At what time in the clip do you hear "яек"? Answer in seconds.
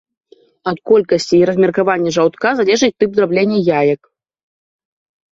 3.83-4.01